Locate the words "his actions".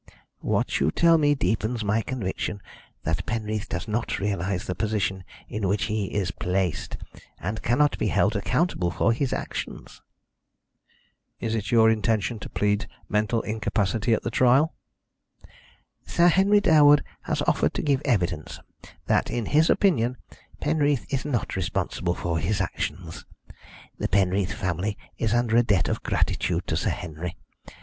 9.13-10.01, 22.39-23.27